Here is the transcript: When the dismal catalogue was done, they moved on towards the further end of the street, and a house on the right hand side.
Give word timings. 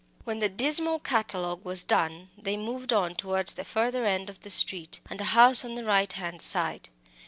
When 0.23 0.39
the 0.39 0.49
dismal 0.49 0.97
catalogue 0.97 1.63
was 1.63 1.83
done, 1.83 2.31
they 2.35 2.57
moved 2.57 2.91
on 2.91 3.13
towards 3.13 3.53
the 3.53 3.63
further 3.63 4.03
end 4.03 4.31
of 4.31 4.39
the 4.39 4.49
street, 4.49 4.99
and 5.07 5.21
a 5.21 5.25
house 5.37 5.63
on 5.63 5.75
the 5.75 5.85
right 5.85 6.11
hand 6.11 6.41
side. 6.41 6.89